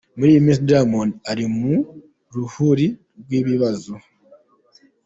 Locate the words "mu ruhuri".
1.57-2.87